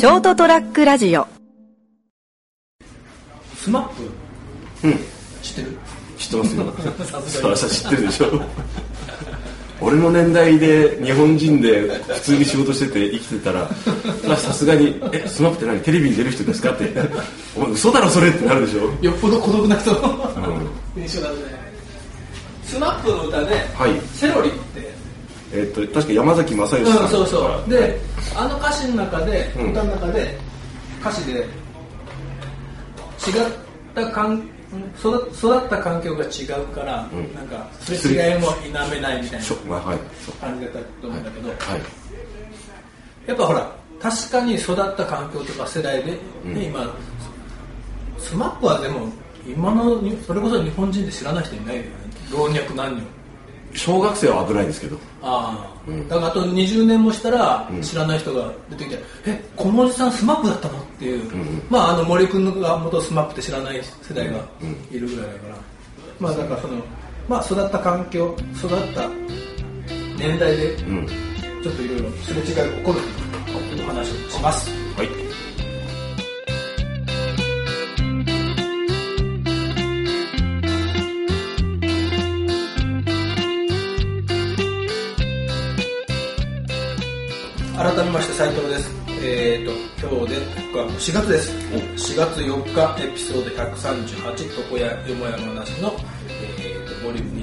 [0.00, 1.26] ショートトラックラジオ。
[3.56, 4.02] スマップ？
[4.88, 4.94] うん。
[5.42, 5.76] 知ってる？
[6.16, 6.72] 知ってますよ。
[7.04, 7.56] さすがに。
[7.56, 8.42] さあ知ってるでしょ
[9.82, 13.68] 俺の年代で日本人で普通に仕事してて生きてたら
[14.20, 15.80] それはさすがに「えスマップって何？
[15.80, 16.90] テレビに出る人ですか?」って
[17.56, 18.92] 「お前嘘だろそれ」ってなるでしょ？
[19.04, 19.92] よっぽど孤独な人。
[19.92, 19.98] の
[20.96, 21.02] うん。
[21.02, 21.36] 印象だね
[22.64, 24.89] スマップの歌ではい「セロリ」って
[25.52, 27.70] えっと確か山崎正義うんさんそうそう。
[27.70, 28.00] で
[28.36, 29.70] あの歌詞の中で、うん。
[29.72, 30.38] 歌の中で
[31.00, 31.46] 歌詞で違っ
[33.94, 34.48] た環
[34.98, 37.34] 育育った環境が違うから、うん。
[37.34, 39.46] なんかすれ違いも否めないみたいな
[40.40, 41.58] 感じだったと思うんだけど、はい。
[43.26, 46.62] やっぱほら確かに育った環境とか世代で、ねうん。
[46.62, 46.96] 今
[48.18, 49.08] スマップはでも
[49.44, 51.90] 今のにそれこそ日本人で知らない人いないよね。
[52.30, 53.02] 老若男女
[53.74, 54.96] 小学生は危ないですけど。
[55.22, 57.82] ああ、うんだからあと20年もしたらうん。
[57.82, 61.62] 知らない人が出てきて「えこのおじさんスマップだったの?」っていう、んうん。
[61.70, 65.56] まああの森君が元スマップって知らない世代がうんいるぐらいだから、
[66.18, 66.74] まあだからその
[67.28, 69.08] まあ育った環境育った
[70.18, 71.06] 年代でうん。
[71.62, 73.00] ちょっといろいろすれ違いが起こる
[73.46, 74.70] というお話をします
[88.04, 88.90] めまして斉藤です。
[89.22, 89.72] えー、と
[90.16, 90.40] 今日で
[90.72, 91.52] 僕は4月です。
[92.14, 95.94] 4月4日エピソード138床屋よもやの話の、
[96.28, 97.40] えー、とボリューム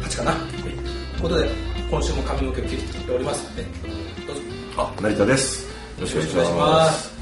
[0.00, 0.74] 28かな、とい。
[0.74, 0.78] う
[1.20, 1.50] ことで
[1.90, 3.50] 今週も髪の毛を切っております。
[3.50, 3.62] ので
[4.26, 4.42] どうぞ。
[4.78, 5.64] あ成田です。
[5.64, 7.14] よろしくお願いしまますす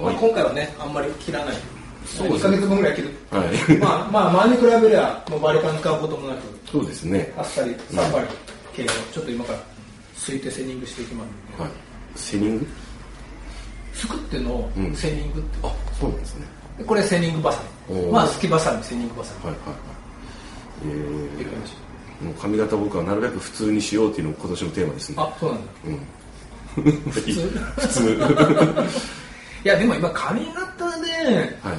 [0.00, 0.16] まあ、はい。
[0.16, 1.54] 今回はねあんまり切らない。
[2.06, 2.56] そうですね。
[2.56, 3.10] 1ヶ月分ぐらい切る。
[3.30, 3.76] はい。
[3.78, 6.38] まあまあ前に比べりゃもうバリカン使うこともなく
[6.72, 7.30] そうですね。
[7.36, 8.26] あっさりさっぱり
[8.74, 9.58] 系をちょっと今から
[10.18, 11.24] すいてセニングしていきま
[11.56, 11.62] す。
[11.62, 11.70] はい。
[12.16, 12.66] セニング？
[13.94, 14.94] すくってのうん。
[14.94, 16.46] セニングって、あそうなんですね。
[16.78, 18.02] でこれセニングバサミ。
[18.12, 19.46] まあすきバサミセニングバサミ。
[19.46, 19.78] はいはいはい。
[20.84, 25.14] えー、もう髪型僕はなるべく普通にしようっていうのが今年のテーマですね。
[25.18, 25.72] あそうなんだ。
[25.86, 26.92] うん。
[27.10, 27.30] 普通？
[27.80, 28.84] 普通。
[29.64, 31.10] いやでも今髪型で
[31.62, 31.78] はい。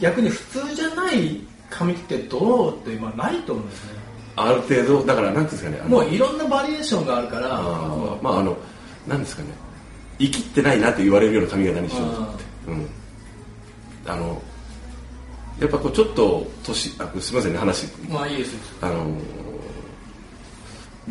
[0.00, 2.74] 逆に普通じゃない髪ってどう？
[2.76, 3.98] って今ないと思うんですね
[4.46, 7.48] ある程度だからなんていうんですかねもういろんなバリエーションがあるから
[8.22, 8.56] まああの
[9.06, 9.48] なんですかね
[10.18, 12.86] 生きってないなって言われるような髪型にしようと思ってうん。
[14.06, 14.42] あの
[15.60, 17.86] やっぱこうちょっと年あすみませんね話。
[18.08, 18.54] まあいいです。
[18.54, 19.06] よあの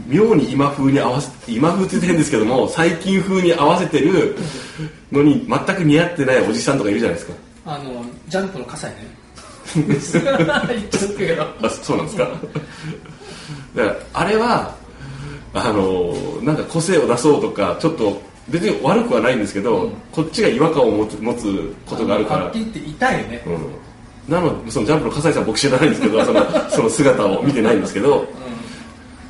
[0.07, 4.37] 妙に今風に合わせ今風って言って変ですけども最近風に合わせてる
[5.11, 7.33] のに全く似合ってないおじさんとかいるじゃないですか。
[7.65, 9.26] あのジャンプの葛西ね
[11.61, 12.23] あそうなんですか？
[13.75, 14.75] だからあれは
[15.53, 19.91] あのなんか個性を出そうとかちょっと別に悪くはないんですけど、うん。
[20.11, 22.43] こっちが違和感を持つ持つことがあるから。
[22.45, 23.43] はっきり言って痛いよね、
[24.27, 28.25] うん、なのでそのジャンプの笠井さん僕知らないんですけどその その姿を見てないんですけど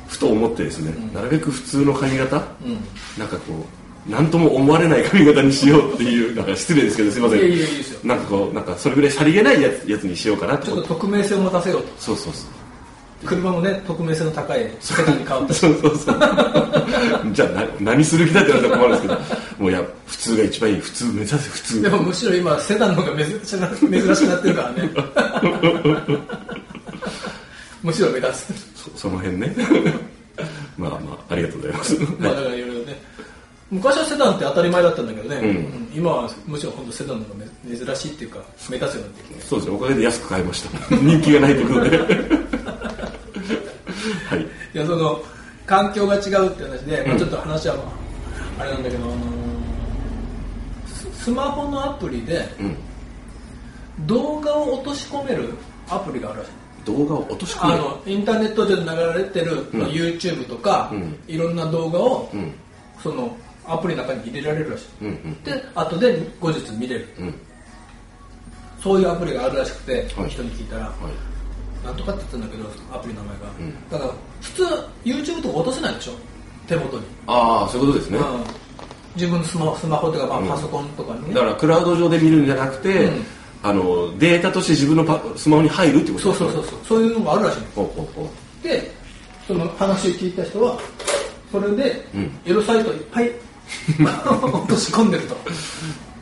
[0.06, 2.78] ふと思ってですね、なるべく普通の髪型、うんうん。
[3.18, 3.64] なんかこう
[4.08, 7.52] 何とも思われない髪型にしようっていうなんか失礼ですけどすいません。
[7.52, 7.58] い
[8.02, 10.66] なんかこうなんかそれぐらいさりげないやつやつにしようかなって。
[10.66, 11.88] ちょ思っと匿名性を持たせようと。
[11.98, 15.54] そうそうそう車もね匿名性の高いセダンに変わった。
[15.54, 16.18] しそうそうそう。
[17.32, 19.62] じゃあな何する気だって言われたら困るんですけど。
[19.62, 20.80] もういや普通が一番いい。
[20.80, 21.82] 普通目指せ普通。
[21.82, 24.90] でもむしろ今セダンの方が珍しな珍しくなってるからね。
[27.82, 29.54] むしろ目立つそその辺ね。
[30.78, 30.96] まあま
[31.28, 31.98] あありがとうございます。
[32.18, 32.32] まあ
[33.70, 35.44] 昔はセダンって当たり前だったんだけどね、うん。
[35.44, 35.90] うん。
[35.94, 38.38] 今はむしろ本当セダンの方がめ珍しいっていうか
[38.70, 39.40] 目立つようになってきて。
[39.42, 39.76] そうですね。
[39.76, 40.70] おかげで安く買いました。
[40.96, 41.98] 人気がないということで。
[44.28, 44.40] はい。
[44.74, 45.22] いやその
[45.66, 47.82] 環境が違うって話で、まあ、ちょっと話はま
[48.58, 49.18] ああれなんだけど、あのー
[50.86, 52.76] ススマホのアプリでうん。
[54.06, 55.50] 動画を落とし込める
[55.90, 56.50] アプリがあるらしい。
[56.86, 59.80] 動画を落とし込むあのインターネット上で流れてる、うん。
[59.80, 61.18] まあ YouTube とか、うん。
[61.26, 62.54] いろんな動画を、うん。
[63.02, 63.36] その
[63.68, 67.08] アプリの中に入れられるらしい、うんうんで後で後日見れる。
[67.18, 67.34] うん。
[68.82, 70.30] そういうアプリがあるらしくて、はい。
[70.30, 70.92] 人に聞いたら、は
[71.82, 71.86] い。
[71.86, 73.90] なんとかって言ったんだけどアプリの名前が、うん。
[73.90, 74.64] だから普通
[75.04, 76.12] YouTube とか落とせないでしょ？
[76.66, 78.44] 手元に、ああそういうことですね、うん。
[79.16, 80.48] 自分のスマホスマホとか、まあうん。
[80.48, 83.24] パソコンとかにね、だからクラウド上で見るんじゃなくて、うん。
[83.62, 86.78] あのデータとして自分のパスマホに入るってことそうそうそうそう。
[86.84, 87.66] そういうのがあるらしいの。
[87.74, 88.30] ほうほうほ
[88.62, 88.62] う。
[88.62, 88.90] で
[89.46, 90.78] その話を聞いた人は
[91.50, 92.30] それでうん。
[92.44, 93.32] エロサイトいっぱい
[94.00, 95.36] 落とし込んでると。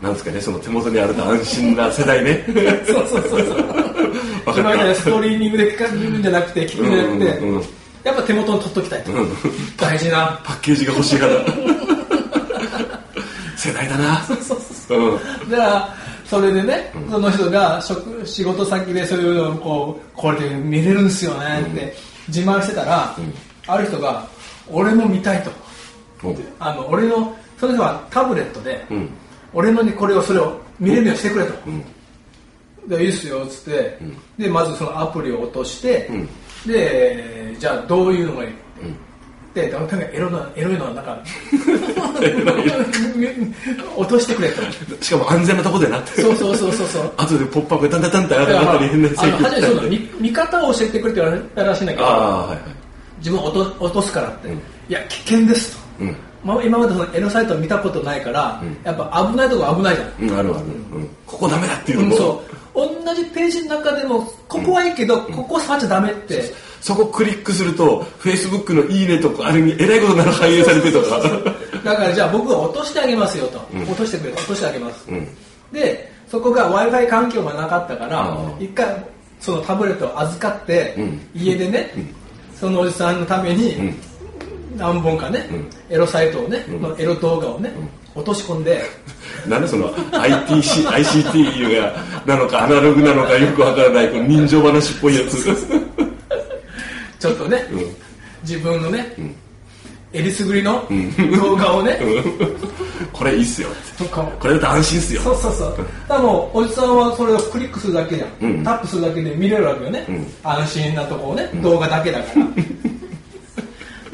[0.02, 2.44] なんですかねその手元にあると安心な世代ね。
[2.86, 4.58] そうそうそうそう。
[4.58, 7.62] 今みたいなストリーミングで聞るんじゃなくて聞くんじゃなくて、うんうんうん。
[8.04, 9.28] やっぱ手元に取っときたいと、うん。
[9.76, 10.40] 大事な。
[10.44, 11.32] パッケージが欲しいから
[13.56, 14.22] 世代だな。
[14.90, 15.50] うん。
[15.50, 15.94] だから
[16.26, 21.96] それでね、その人が職仕事先でそういうのをこうこれで見れるんですよねって
[22.28, 23.16] 自慢してたら、
[23.66, 24.26] ある人が
[24.70, 25.50] 俺も見たいと。
[25.50, 25.65] お
[26.58, 29.08] あの俺のその人はタブレットで、うん。
[29.52, 31.84] 俺のにこれをそれを見れるようにしてくれと、ん。
[32.88, 33.98] でいいっすよっつって、
[34.38, 36.28] でまずそのアプリを落として、ん。
[36.66, 38.50] でじゃあどういうのがいい、
[39.54, 41.18] でだからエロなエロいのはなんか
[43.96, 44.62] 落としてくれと。
[45.02, 46.20] しかも安全なとこでなって。
[46.20, 47.12] そうそうそうそうそう。
[47.16, 49.82] 後でポップアップでタンタンタンって上だからがったり変なあの初めてそうだ。
[49.82, 52.60] あ見見方を教えてくれって言われたらしいんだけどあはいはい。
[53.18, 54.54] 自分を落と落とすからって、うん。
[54.56, 54.60] い
[54.90, 56.16] や危険ですと、うん。
[56.44, 60.12] まあ、今までそのエロサイトを見たことないから、やっぱ危ないとこ危ないじゃん。
[60.20, 62.56] うんあるある、うん、ここダメだっていううん、のも、そう。
[63.04, 71.18] 同じページの中でもここはいいけど、ここ触っちゃダメって、そこクリックするとフェイスブックのいいねとかあれにえらいことになる反映されてとか。
[71.82, 75.26] だからじゃあ僕は落としてあげますよと、落としてくれ落としてあげます、ん。
[75.72, 79.04] でそこが w i f i 環境がなかったから一回
[79.40, 81.20] そのタブレットを預かって、うん。
[81.34, 81.90] 家でね、
[82.54, 83.94] そのおじさんのために
[84.76, 85.48] 何本かね、
[85.90, 87.72] エロサイトをね、のエロ動画をね、
[88.14, 88.82] 落とし込んで。
[89.46, 91.94] なんでその ITC ICT が
[92.24, 95.44] なのかアナログなのかよくわからないこの人情話っぽいやつ。
[97.18, 97.62] ちょっとね、ん。
[98.42, 99.14] 自分のね、
[100.12, 100.86] えりすぐりの
[101.40, 101.98] 動画をね、
[103.12, 103.68] これいいっすよ。
[104.40, 105.20] これだと安心っすよ。
[105.22, 105.70] そうそうそう。
[105.70, 105.84] だか
[106.14, 106.96] らもう、おじさん。
[106.96, 108.28] はそれをクリックするだけじゃん。
[108.40, 110.00] うんタップするだけで見れるわけよね。
[110.00, 112.46] ん安心なとこをね、動画だけだから。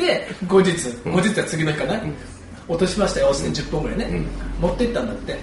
[0.02, 0.72] で、後日、
[1.04, 2.02] 後日は次の日かな。
[2.69, 4.22] 落としましたよ、って10本ぐらいね。
[4.60, 5.38] 持ってったんだって。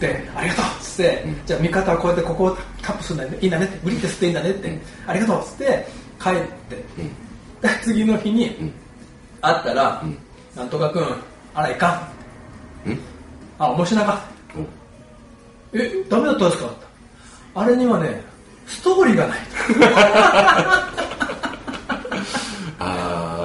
[0.00, 3.38] で、ありがとうっつって、じゃあ見方はこうやってここをタップするんだね。
[3.40, 4.80] いいんだねって、グリって吸っていいんだねって。
[5.06, 5.86] ありがとうっつって、
[6.22, 6.32] 帰っ
[6.68, 6.76] て。
[6.76, 8.72] で次の日に、
[9.40, 10.02] 会ったら、
[10.54, 11.16] なんとかくん、
[11.54, 11.88] あらいか
[12.86, 12.98] ん。
[13.58, 14.20] あ、面白いなかっ
[15.72, 15.78] た。
[15.78, 16.70] え、ダメだったんですか
[17.54, 18.22] あれにはね、
[18.66, 19.38] ストーリーがない。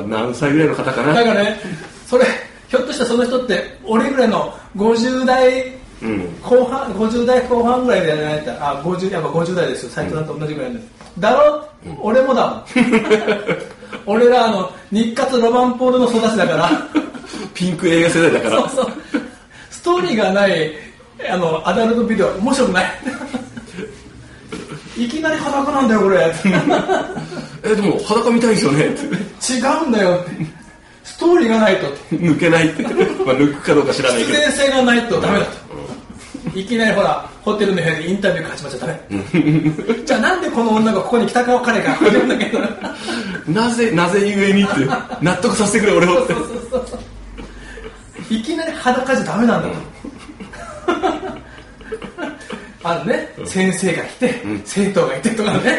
[0.10, 1.14] 何歳ぐらいの方かな？
[1.14, 1.58] だからね、
[2.08, 2.26] それ、
[2.68, 10.88] ひょっとしたらその人って、俺ぐらいの50代うん後半、50代後半ぐらいでやられたら、あ、50、やっぱ50代ですよ、斎藤さんと同じぐらいです。
[11.20, 11.68] だろ、
[12.02, 12.64] 俺もだもん。
[14.06, 16.70] 俺らあの、日活ロマンポールの育ちだから、
[17.54, 18.92] ピンク映画世代だからそうそう。
[19.70, 20.72] ストーリーがない、
[21.30, 22.86] あの、アダルトビデオは面白くない。
[25.06, 26.34] いきなり裸なんだよ、これ。
[27.64, 28.96] えでも裸見たいですよね
[29.56, 30.32] 違うんだよって。
[31.04, 31.88] ストーリーがないと。
[32.16, 32.94] 抜けないって、 まあ、
[33.36, 35.52] 抜くかどうか知らないけど必然性がないとダメだと。
[36.56, 40.06] いきなりほら、ホテルの部屋でインタビューが始まっちゃダメ。
[40.06, 42.60] じゃあなんでこの女がここに来たか彼が始まるんだけど。
[43.48, 44.88] なぜなぜゆえにって
[45.22, 46.34] 納得させてくれ俺をって
[48.30, 49.76] いきなり裸じゃダメなんだと。
[52.82, 55.78] あのね、先生が来て、生徒がいてとかね。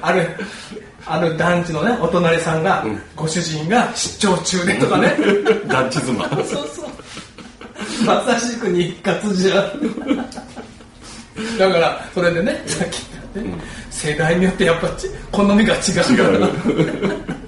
[0.00, 0.28] ある、
[1.08, 2.84] ある団地のね、お隣さんが、
[3.16, 5.16] ご主人が出張中でとかね。
[5.66, 6.88] 団地妻そうそう。
[8.04, 9.70] まさしく日活じゃん。
[11.58, 16.30] だから、それでね、さっき言ったね、世代によってやっぱち好みが違うから。
[16.30, 17.38] 違う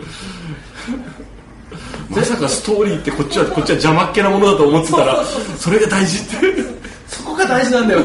[2.11, 5.25] まさかストーリーってこっちはこっちは邪魔っ気なものだと思ってたら
[5.57, 6.65] それが大事って
[7.07, 8.01] そこが大事なんだよ。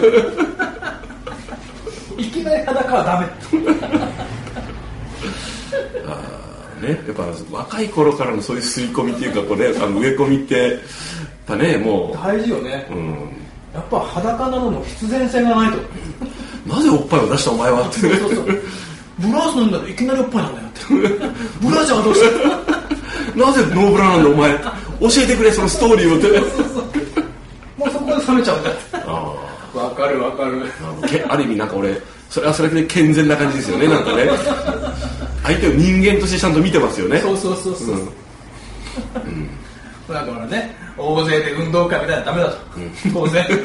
[2.18, 3.28] いきなり裸はダメ。
[6.82, 10.80] ねやっぱ若い頃からのそういう吸い込みっていうかこうねあの植え込みってやっ
[11.48, 12.88] ぱねも大事よね。
[12.90, 13.12] う、うん、
[13.74, 15.78] やっぱ裸なのも必然性がないと。
[16.66, 18.46] なぜおっぱいを出したお前はってそうそうそう。
[19.20, 20.80] ブラウスなんだといきなりおっぱいなんだよって。
[21.62, 22.22] ブラジャーはどうし
[23.36, 23.40] た？
[23.40, 26.28] なぜノーブラなんだお前教えてくれそのストーリーをって
[27.78, 28.76] もうそこで冷めちゃうんだよ。
[28.94, 29.36] あ
[29.74, 30.64] わかるわかる。
[31.30, 31.96] ある意味なんか俺
[32.30, 34.28] それはそれで健全な感じですよねなんかね
[35.46, 37.98] 相手を人間としてちゃんと見てますよねそうそうそうそう。
[40.14, 42.58] だからね、大勢で運動会みたいなのダメだと。
[43.14, 43.46] 当然。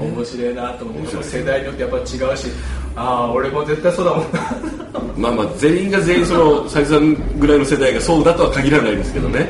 [0.00, 2.04] 面白いなと思って、世代によってやっぱ違う
[2.36, 2.48] し、
[2.96, 4.72] ああ、俺も絶対そうだもんな。
[5.16, 9.48] まあまあ全員が全員その斉藤さんぐらいの世代がそうだとは限らないですけどね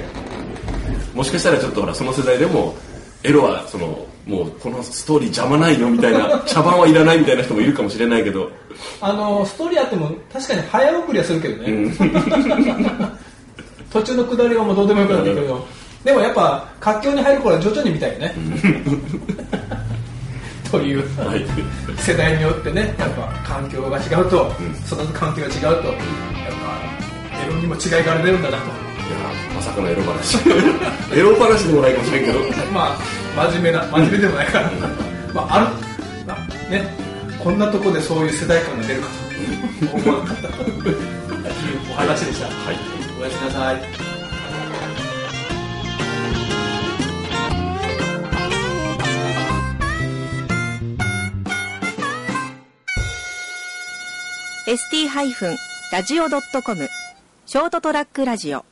[1.15, 2.75] もしかしたらちょっとほらその世代でも
[3.23, 8.49] エロはそのもうこのストーリー邪魔ないよみたいな 茶番はいらないみたいな人もいるかもしれないけど。
[9.01, 11.93] あの、ストーリーあっても確かに早送りはするけどね。
[13.93, 15.67] 途中の下りはもうどうでもよくなってくるけど、
[16.05, 18.35] でもやっぱ活況に入る頃は徐々に見たいよね。
[20.71, 21.01] という。
[21.19, 21.45] はい。
[21.99, 24.51] 世代によってねやっぱ環境が違うと、
[24.87, 25.89] 育つ環境が違うとやっぱ
[27.45, 28.65] エロにも違いが出るんだなと。
[29.55, 30.39] まさかのエロ話。
[31.13, 32.39] エロ話でもないかもしれんけど。
[32.73, 34.71] まあ真面目な真面目でもないから、
[35.35, 35.67] まあある
[36.27, 36.37] まあ
[36.71, 36.87] ね。
[37.43, 39.13] こんなとこでそういう世代感が出るかと。
[39.97, 40.49] 思わなかった。
[40.49, 40.93] とい。
[40.93, 40.97] う
[41.91, 42.77] お話でした、はい。
[43.21, 43.77] おやすみなさい
[54.67, 56.89] ST-radio.com
[57.47, 58.65] ショートトラックラジオ